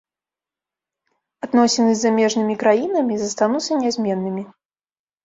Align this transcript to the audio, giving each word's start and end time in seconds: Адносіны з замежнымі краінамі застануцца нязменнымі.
Адносіны 1.47 1.91
з 1.97 1.99
замежнымі 2.05 2.55
краінамі 2.63 3.19
застануцца 3.25 3.79
нязменнымі. 3.83 4.43